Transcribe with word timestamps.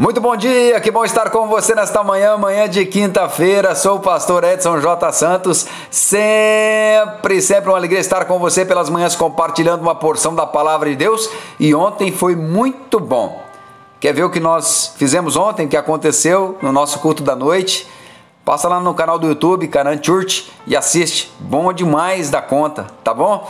Muito 0.00 0.18
bom 0.18 0.34
dia, 0.34 0.80
que 0.80 0.90
bom 0.90 1.04
estar 1.04 1.28
com 1.28 1.46
você 1.46 1.74
nesta 1.74 2.02
manhã, 2.02 2.34
manhã 2.38 2.66
de 2.66 2.86
quinta-feira. 2.86 3.74
Sou 3.74 3.96
o 3.96 4.00
pastor 4.00 4.44
Edson 4.44 4.80
J. 4.80 5.12
Santos. 5.12 5.66
Sempre, 5.90 7.42
sempre 7.42 7.68
uma 7.68 7.76
alegria 7.76 8.00
estar 8.00 8.24
com 8.24 8.38
você 8.38 8.64
pelas 8.64 8.88
manhãs 8.88 9.14
compartilhando 9.14 9.82
uma 9.82 9.94
porção 9.94 10.34
da 10.34 10.46
palavra 10.46 10.88
de 10.88 10.96
Deus. 10.96 11.28
E 11.58 11.74
ontem 11.74 12.10
foi 12.10 12.34
muito 12.34 12.98
bom. 12.98 13.44
Quer 14.00 14.14
ver 14.14 14.24
o 14.24 14.30
que 14.30 14.40
nós 14.40 14.94
fizemos 14.96 15.36
ontem, 15.36 15.66
o 15.66 15.68
que 15.68 15.76
aconteceu 15.76 16.56
no 16.62 16.72
nosso 16.72 16.98
culto 17.00 17.22
da 17.22 17.36
noite? 17.36 17.86
Passa 18.42 18.68
lá 18.68 18.80
no 18.80 18.94
canal 18.94 19.18
do 19.18 19.26
YouTube, 19.26 19.68
Canan 19.68 20.02
Church, 20.02 20.50
e 20.66 20.74
assiste. 20.74 21.30
Bom 21.38 21.74
demais 21.74 22.30
da 22.30 22.40
conta, 22.40 22.86
tá 23.04 23.12
bom? 23.12 23.46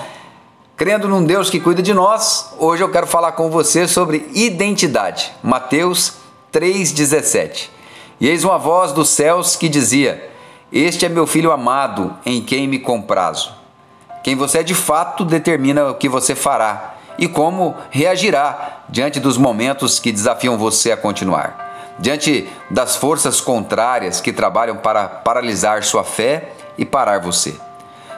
Crendo 0.76 1.06
num 1.06 1.22
Deus 1.22 1.48
que 1.48 1.60
cuida 1.60 1.80
de 1.80 1.94
nós, 1.94 2.52
hoje 2.58 2.82
eu 2.82 2.90
quero 2.90 3.06
falar 3.06 3.32
com 3.32 3.50
você 3.50 3.86
sobre 3.86 4.28
identidade. 4.34 5.30
Mateus 5.44 6.18
3,17. 6.52 7.68
E 8.20 8.28
eis 8.28 8.44
uma 8.44 8.58
voz 8.58 8.92
dos 8.92 9.08
céus 9.08 9.56
que 9.56 9.68
dizia: 9.68 10.30
Este 10.72 11.06
é 11.06 11.08
meu 11.08 11.26
filho 11.26 11.52
amado, 11.52 12.16
em 12.24 12.42
quem 12.42 12.68
me 12.68 12.78
comprazo. 12.78 13.52
Quem 14.22 14.36
você 14.36 14.58
é 14.58 14.62
de 14.62 14.74
fato 14.74 15.24
determina 15.24 15.88
o 15.88 15.94
que 15.94 16.08
você 16.08 16.34
fará 16.34 16.94
e 17.18 17.26
como 17.28 17.74
reagirá 17.90 18.82
diante 18.88 19.20
dos 19.20 19.36
momentos 19.36 19.98
que 19.98 20.12
desafiam 20.12 20.58
você 20.58 20.92
a 20.92 20.96
continuar, 20.96 21.94
diante 21.98 22.48
das 22.70 22.96
forças 22.96 23.40
contrárias 23.40 24.20
que 24.20 24.32
trabalham 24.32 24.76
para 24.76 25.06
paralisar 25.06 25.82
sua 25.82 26.04
fé 26.04 26.50
e 26.76 26.84
parar 26.84 27.20
você. 27.20 27.54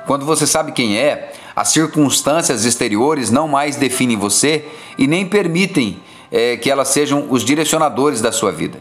Quando 0.06 0.27
você 0.27 0.47
sabe 0.47 0.73
quem 0.73 0.97
é, 0.97 1.33
as 1.55 1.69
circunstâncias 1.69 2.64
exteriores 2.64 3.30
não 3.30 3.47
mais 3.47 3.77
definem 3.77 4.17
você 4.17 4.67
e 4.98 5.06
nem 5.06 5.27
permitem 5.27 6.01
é, 6.32 6.56
que 6.56 6.70
elas 6.70 6.88
sejam 6.88 7.27
os 7.28 7.45
direcionadores 7.45 8.22
da 8.22 8.32
sua 8.32 8.50
vida. 8.50 8.80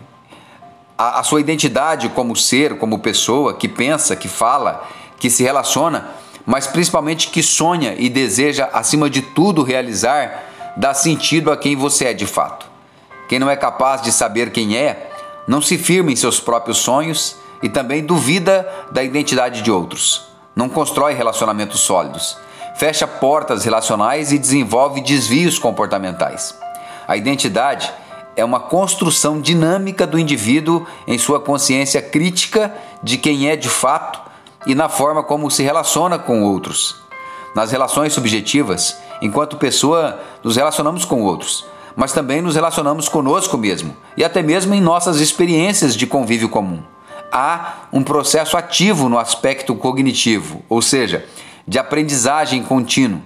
A, 0.98 1.20
a 1.20 1.24
sua 1.24 1.42
identidade 1.42 2.08
como 2.10 2.36
ser, 2.36 2.78
como 2.78 3.00
pessoa, 3.00 3.54
que 3.54 3.68
pensa, 3.68 4.16
que 4.16 4.30
fala, 4.30 4.88
que 5.20 5.30
se 5.30 5.44
relaciona, 5.44 6.10
mas 6.46 6.66
principalmente 6.66 7.28
que 7.30 7.44
sonha 7.44 7.94
e 7.98 8.10
deseja, 8.10 8.70
acima 8.72 9.10
de 9.10 9.22
tudo, 9.22 9.64
realizar, 9.64 10.46
dá 10.78 10.94
sentido 10.94 11.52
a 11.52 11.58
quem 11.58 11.76
você 11.76 12.06
é 12.06 12.14
de 12.14 12.26
fato. 12.26 12.66
Quem 13.28 13.38
não 13.38 13.50
é 13.50 13.56
capaz 13.56 14.02
de 14.02 14.12
saber 14.12 14.52
quem 14.52 14.78
é, 14.78 15.12
não 15.48 15.62
se 15.62 15.78
firma 15.78 16.12
em 16.12 16.16
seus 16.16 16.40
próprios 16.40 16.78
sonhos 16.78 17.36
e 17.62 17.70
também 17.70 18.04
duvida 18.04 18.68
da 18.92 19.04
identidade 19.04 19.62
de 19.62 19.72
outros. 19.72 20.24
Não 20.56 20.70
constrói 20.70 21.14
relacionamentos 21.14 21.82
sólidos, 21.82 22.38
fecha 22.76 23.08
portas 23.08 23.64
relacionais 23.64 24.32
e 24.32 24.38
desenvolve 24.38 25.02
desvios 25.02 25.60
comportamentais. 25.60 26.56
A 27.08 27.18
identidade 27.18 27.92
é 28.36 28.46
uma 28.46 28.60
construção 28.60 29.42
dinâmica 29.42 30.08
do 30.08 30.18
indivíduo 30.18 30.86
em 31.06 31.18
sua 31.18 31.40
consciência 31.40 32.02
crítica 32.02 32.74
de 33.04 33.18
quem 33.18 33.50
é 33.50 33.56
de 33.56 33.70
fato 33.70 34.22
e 34.66 34.76
na 34.76 34.88
forma 34.88 35.24
como 35.24 35.50
se 35.50 35.64
relaciona 35.64 36.18
com 36.18 36.44
outros. 36.44 36.96
Nas 37.56 37.72
relações 37.72 38.14
subjetivas, 38.14 38.98
enquanto 39.22 39.58
pessoa, 39.58 40.20
nos 40.44 40.56
relacionamos 40.56 41.04
com 41.04 41.22
outros, 41.22 41.66
mas 41.96 42.14
também 42.14 42.42
nos 42.42 42.56
relacionamos 42.56 43.10
conosco 43.10 43.58
mesmo 43.58 43.96
e 44.16 44.24
até 44.24 44.42
mesmo 44.42 44.74
em 44.74 44.80
nossas 44.80 45.20
experiências 45.20 45.96
de 45.96 46.08
convívio 46.08 46.48
comum. 46.48 46.82
Há 47.32 47.88
um 47.92 48.04
processo 48.04 48.58
ativo 48.58 49.10
no 49.10 49.18
aspecto 49.18 49.76
cognitivo, 49.76 50.64
ou 50.70 50.82
seja, 50.82 51.26
de 51.68 51.80
aprendizagem 51.80 52.64
contínuo. 52.64 53.22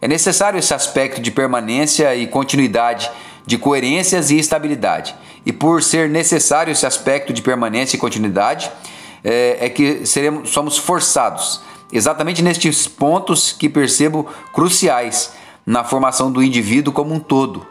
É 0.00 0.06
necessário 0.06 0.58
esse 0.58 0.72
aspecto 0.72 1.20
de 1.20 1.30
permanência 1.30 2.14
e 2.14 2.26
continuidade 2.26 3.10
de 3.46 3.58
coerências 3.58 4.30
e 4.30 4.38
estabilidade. 4.38 5.14
E 5.44 5.52
por 5.52 5.82
ser 5.82 6.08
necessário 6.08 6.70
esse 6.70 6.86
aspecto 6.86 7.32
de 7.32 7.42
permanência 7.42 7.96
e 7.96 7.98
continuidade, 7.98 8.70
é, 9.24 9.56
é 9.60 9.68
que 9.68 10.06
seremos, 10.06 10.50
somos 10.50 10.78
forçados, 10.78 11.60
exatamente 11.92 12.42
nestes 12.42 12.86
pontos 12.86 13.52
que 13.52 13.68
percebo 13.68 14.28
cruciais 14.52 15.32
na 15.66 15.84
formação 15.84 16.30
do 16.30 16.42
indivíduo 16.42 16.92
como 16.92 17.14
um 17.14 17.18
todo. 17.18 17.66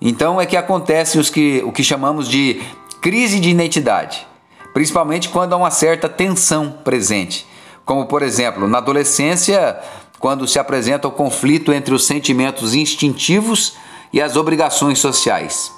Então 0.00 0.40
é 0.40 0.46
que 0.46 0.56
acontece 0.56 1.18
os 1.18 1.28
que, 1.28 1.62
o 1.64 1.72
que 1.72 1.84
chamamos 1.84 2.28
de 2.28 2.62
crise 3.00 3.38
de 3.38 3.50
identidade, 3.50 4.26
principalmente 4.72 5.28
quando 5.28 5.52
há 5.52 5.56
uma 5.56 5.70
certa 5.70 6.08
tensão 6.08 6.70
presente, 6.84 7.46
como 7.84 8.06
por 8.06 8.22
exemplo 8.22 8.66
na 8.66 8.78
adolescência, 8.78 9.78
quando 10.20 10.46
se 10.46 10.58
apresenta 10.58 11.08
o 11.08 11.10
conflito 11.10 11.72
entre 11.72 11.94
os 11.94 12.04
sentimentos 12.04 12.74
instintivos 12.74 13.76
e 14.12 14.20
as 14.20 14.36
obrigações 14.36 14.98
sociais. 14.98 15.72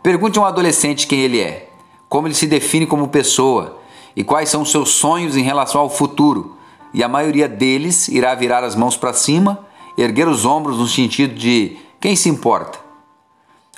Pergunte 0.00 0.38
a 0.38 0.42
um 0.42 0.44
adolescente 0.44 1.08
quem 1.08 1.20
ele 1.20 1.40
é, 1.40 1.68
como 2.08 2.28
ele 2.28 2.34
se 2.34 2.46
define 2.46 2.86
como 2.86 3.08
pessoa 3.08 3.78
e 4.14 4.22
quais 4.22 4.48
são 4.48 4.64
seus 4.64 4.90
sonhos 4.90 5.36
em 5.36 5.42
relação 5.42 5.80
ao 5.80 5.90
futuro, 5.90 6.56
e 6.94 7.02
a 7.02 7.08
maioria 7.08 7.48
deles 7.48 8.08
irá 8.08 8.34
virar 8.34 8.64
as 8.64 8.74
mãos 8.74 8.96
para 8.96 9.12
cima, 9.12 9.66
erguer 9.98 10.28
os 10.28 10.44
ombros 10.44 10.78
no 10.78 10.86
sentido 10.86 11.34
de 11.34 11.76
quem 12.00 12.14
se 12.14 12.28
importa. 12.28 12.78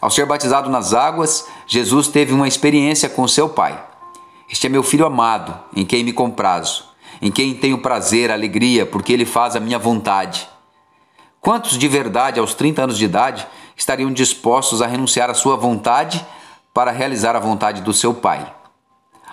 Ao 0.00 0.10
ser 0.10 0.26
batizado 0.26 0.68
nas 0.68 0.92
águas, 0.92 1.46
Jesus 1.66 2.08
teve 2.08 2.32
uma 2.32 2.48
experiência 2.48 3.08
com 3.08 3.26
seu 3.26 3.48
pai. 3.48 3.82
Este 4.50 4.66
é 4.66 4.70
meu 4.70 4.82
filho 4.82 5.06
amado, 5.06 5.58
em 5.74 5.86
quem 5.86 6.04
me 6.04 6.12
comprazo, 6.12 6.91
em 7.22 7.30
quem 7.30 7.54
tenho 7.54 7.78
prazer, 7.78 8.32
alegria, 8.32 8.84
porque 8.84 9.12
ele 9.12 9.24
faz 9.24 9.54
a 9.54 9.60
minha 9.60 9.78
vontade. 9.78 10.48
Quantos 11.40 11.78
de 11.78 11.86
verdade, 11.86 12.40
aos 12.40 12.52
30 12.52 12.82
anos 12.82 12.98
de 12.98 13.04
idade, 13.04 13.46
estariam 13.76 14.12
dispostos 14.12 14.82
a 14.82 14.88
renunciar 14.88 15.30
à 15.30 15.34
sua 15.34 15.56
vontade 15.56 16.26
para 16.74 16.90
realizar 16.90 17.36
a 17.36 17.40
vontade 17.40 17.80
do 17.80 17.92
seu 17.92 18.12
pai? 18.12 18.52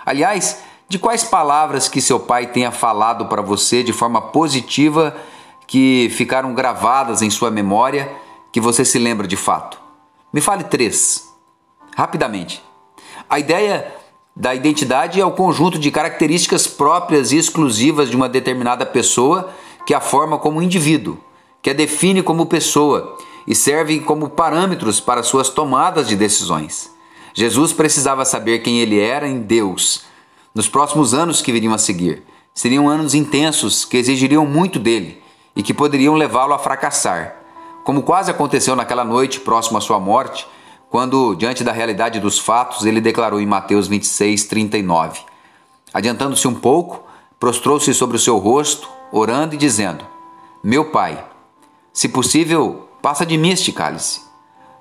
Aliás, 0.06 0.62
de 0.88 1.00
quais 1.00 1.24
palavras 1.24 1.88
que 1.88 2.00
seu 2.00 2.20
pai 2.20 2.46
tenha 2.46 2.70
falado 2.70 3.26
para 3.26 3.42
você 3.42 3.82
de 3.82 3.92
forma 3.92 4.20
positiva 4.20 5.16
que 5.66 6.08
ficaram 6.10 6.54
gravadas 6.54 7.22
em 7.22 7.30
sua 7.30 7.50
memória 7.50 8.10
que 8.52 8.60
você 8.60 8.84
se 8.84 9.00
lembra 9.00 9.26
de 9.26 9.36
fato? 9.36 9.80
Me 10.32 10.40
fale 10.40 10.62
três, 10.62 11.28
rapidamente. 11.96 12.62
A 13.28 13.38
ideia 13.38 13.99
da 14.40 14.54
identidade 14.54 15.20
é 15.20 15.24
o 15.26 15.32
conjunto 15.32 15.78
de 15.78 15.90
características 15.90 16.66
próprias 16.66 17.30
e 17.30 17.36
exclusivas 17.36 18.08
de 18.08 18.16
uma 18.16 18.26
determinada 18.26 18.86
pessoa 18.86 19.50
que 19.84 19.92
a 19.92 20.00
forma 20.00 20.38
como 20.38 20.62
indivíduo 20.62 21.18
que 21.60 21.68
a 21.68 21.74
define 21.74 22.22
como 22.22 22.46
pessoa 22.46 23.18
e 23.46 23.54
serve 23.54 24.00
como 24.00 24.30
parâmetros 24.30 24.98
para 24.98 25.22
suas 25.22 25.50
tomadas 25.50 26.08
de 26.08 26.16
decisões. 26.16 26.90
Jesus 27.34 27.74
precisava 27.74 28.24
saber 28.24 28.60
quem 28.60 28.80
ele 28.80 28.98
era 28.98 29.28
em 29.28 29.40
Deus. 29.40 30.04
Nos 30.54 30.66
próximos 30.66 31.12
anos 31.12 31.42
que 31.42 31.52
viriam 31.52 31.74
a 31.74 31.78
seguir, 31.78 32.22
seriam 32.54 32.88
anos 32.88 33.14
intensos 33.14 33.84
que 33.84 33.98
exigiriam 33.98 34.46
muito 34.46 34.78
dele 34.78 35.22
e 35.54 35.62
que 35.62 35.74
poderiam 35.74 36.14
levá-lo 36.14 36.54
a 36.54 36.58
fracassar, 36.58 37.36
como 37.84 38.02
quase 38.02 38.30
aconteceu 38.30 38.74
naquela 38.74 39.04
noite 39.04 39.38
próximo 39.38 39.76
à 39.76 39.82
sua 39.82 40.00
morte, 40.00 40.46
quando, 40.90 41.36
diante 41.36 41.62
da 41.62 41.70
realidade 41.70 42.18
dos 42.18 42.38
fatos, 42.40 42.84
ele 42.84 43.00
declarou 43.00 43.40
em 43.40 43.46
Mateus 43.46 43.86
26, 43.86 44.44
39. 44.44 45.20
Adiantando-se 45.94 46.48
um 46.48 46.54
pouco, 46.54 47.04
prostrou-se 47.38 47.94
sobre 47.94 48.16
o 48.16 48.20
seu 48.20 48.36
rosto, 48.38 48.88
orando 49.12 49.54
e 49.54 49.58
dizendo: 49.58 50.04
Meu 50.64 50.86
pai, 50.86 51.24
se 51.92 52.08
possível, 52.08 52.88
passa 53.00 53.24
de 53.24 53.38
mim 53.38 53.50
este 53.50 53.70
cálice. 53.70 54.22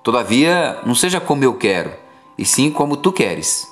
Todavia, 0.02 0.80
não 0.84 0.96
seja 0.96 1.22
como 1.22 1.44
eu 1.44 1.54
quero, 1.54 1.92
e 2.36 2.44
sim 2.44 2.72
como 2.72 2.98
tu 2.98 3.12
queres. 3.12 3.72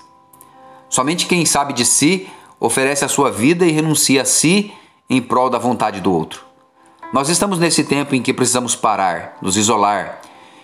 Somente 0.89 1.25
quem 1.25 1.43
sabe 1.43 1.73
de 1.73 1.83
si 1.83 2.29
oferece 2.59 3.03
a 3.03 3.09
sua 3.09 3.31
vida 3.31 3.65
e 3.65 3.71
renuncia 3.71 4.21
a 4.21 4.25
si 4.25 4.71
em 5.09 5.21
prol 5.21 5.49
da 5.49 5.57
vontade 5.57 6.01
do 6.01 6.13
outro. 6.13 6.45
Nós 7.11 7.29
estamos 7.29 7.57
nesse 7.57 7.83
tempo 7.83 8.13
em 8.13 8.21
que 8.21 8.33
precisamos 8.33 8.75
parar, 8.75 9.37
nos 9.41 9.57
isolar. 9.57 10.21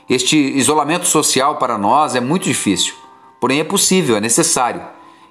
Este 0.09 0.37
isolamento 0.37 1.05
social 1.05 1.55
para 1.57 1.77
nós 1.77 2.15
é 2.15 2.19
muito 2.19 2.43
difícil, 2.43 2.93
porém 3.39 3.59
é 3.59 3.63
possível, 3.63 4.17
é 4.17 4.19
necessário. 4.19 4.81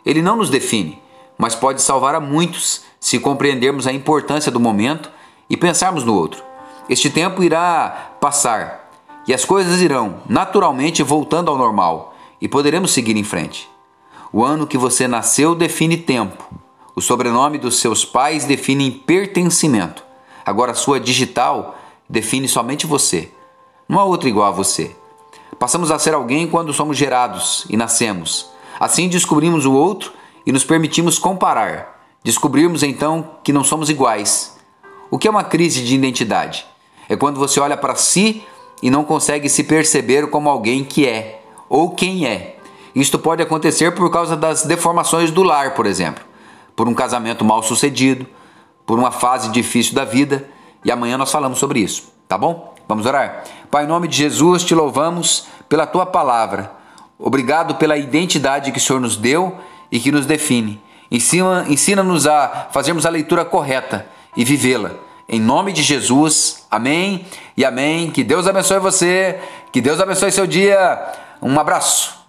Ele 0.04 0.22
não 0.22 0.36
nos 0.36 0.48
define, 0.48 1.00
mas 1.36 1.54
pode 1.54 1.82
salvar 1.82 2.14
a 2.14 2.20
muitos 2.20 2.82
se 2.98 3.18
compreendermos 3.18 3.86
a 3.86 3.92
importância 3.92 4.50
do 4.50 4.58
momento 4.58 5.10
e 5.48 5.56
pensarmos 5.56 6.04
no 6.04 6.14
outro. 6.14 6.42
Este 6.88 7.10
tempo 7.10 7.42
irá 7.42 8.14
passar 8.20 8.90
e 9.26 9.34
as 9.34 9.44
coisas 9.44 9.80
irão 9.80 10.20
naturalmente 10.28 11.02
voltando 11.02 11.50
ao 11.50 11.58
normal 11.58 12.14
e 12.40 12.48
poderemos 12.48 12.92
seguir 12.92 13.16
em 13.16 13.24
frente. 13.24 13.68
O 14.32 14.42
ano 14.42 14.66
que 14.66 14.78
você 14.78 15.06
nasceu 15.06 15.54
define 15.54 15.96
tempo. 15.96 16.42
O 16.96 17.00
sobrenome 17.00 17.58
dos 17.58 17.78
seus 17.78 18.04
pais 18.04 18.44
define 18.44 18.90
pertencimento. 18.90 20.02
Agora, 20.44 20.72
a 20.72 20.74
sua 20.74 20.98
digital 20.98 21.78
define 22.08 22.48
somente 22.48 22.86
você. 22.86 23.30
Não 23.92 24.00
há 24.00 24.04
outra 24.04 24.26
igual 24.26 24.48
a 24.48 24.50
você. 24.50 24.96
Passamos 25.58 25.90
a 25.90 25.98
ser 25.98 26.14
alguém 26.14 26.46
quando 26.46 26.72
somos 26.72 26.96
gerados 26.96 27.66
e 27.68 27.76
nascemos. 27.76 28.48
Assim 28.80 29.06
descobrimos 29.06 29.66
o 29.66 29.74
outro 29.74 30.14
e 30.46 30.50
nos 30.50 30.64
permitimos 30.64 31.18
comparar. 31.18 32.02
Descobrirmos 32.24 32.82
então 32.82 33.32
que 33.44 33.52
não 33.52 33.62
somos 33.62 33.90
iguais. 33.90 34.56
O 35.10 35.18
que 35.18 35.28
é 35.28 35.30
uma 35.30 35.44
crise 35.44 35.84
de 35.84 35.94
identidade? 35.94 36.64
É 37.06 37.16
quando 37.16 37.38
você 37.38 37.60
olha 37.60 37.76
para 37.76 37.94
si 37.94 38.42
e 38.82 38.88
não 38.88 39.04
consegue 39.04 39.46
se 39.50 39.62
perceber 39.62 40.30
como 40.30 40.48
alguém 40.48 40.84
que 40.84 41.06
é 41.06 41.42
ou 41.68 41.90
quem 41.90 42.26
é. 42.26 42.56
Isto 42.94 43.18
pode 43.18 43.42
acontecer 43.42 43.94
por 43.94 44.10
causa 44.10 44.34
das 44.34 44.64
deformações 44.64 45.30
do 45.30 45.42
lar, 45.42 45.74
por 45.74 45.84
exemplo, 45.84 46.24
por 46.74 46.88
um 46.88 46.94
casamento 46.94 47.44
mal 47.44 47.62
sucedido, 47.62 48.26
por 48.86 48.98
uma 48.98 49.10
fase 49.10 49.50
difícil 49.50 49.94
da 49.94 50.06
vida, 50.06 50.48
e 50.82 50.90
amanhã 50.90 51.18
nós 51.18 51.30
falamos 51.30 51.58
sobre 51.58 51.80
isso, 51.80 52.10
tá 52.26 52.38
bom? 52.38 52.72
Vamos 52.88 53.06
orar? 53.06 53.44
Pai, 53.72 53.84
em 53.84 53.86
nome 53.86 54.06
de 54.06 54.14
Jesus, 54.14 54.64
te 54.64 54.74
louvamos 54.74 55.46
pela 55.66 55.86
tua 55.86 56.04
palavra. 56.04 56.70
Obrigado 57.18 57.76
pela 57.76 57.96
identidade 57.96 58.70
que 58.70 58.76
o 58.76 58.80
Senhor 58.82 59.00
nos 59.00 59.16
deu 59.16 59.56
e 59.90 59.98
que 59.98 60.12
nos 60.12 60.26
define. 60.26 60.78
Ensina-nos 61.10 62.26
a 62.26 62.68
fazermos 62.70 63.06
a 63.06 63.08
leitura 63.08 63.46
correta 63.46 64.04
e 64.36 64.44
vivê-la. 64.44 64.90
Em 65.26 65.40
nome 65.40 65.72
de 65.72 65.82
Jesus, 65.82 66.66
amém 66.70 67.24
e 67.56 67.64
amém. 67.64 68.10
Que 68.10 68.22
Deus 68.22 68.46
abençoe 68.46 68.78
você, 68.78 69.40
que 69.72 69.80
Deus 69.80 69.98
abençoe 70.00 70.30
seu 70.30 70.46
dia. 70.46 71.10
Um 71.40 71.58
abraço. 71.58 72.21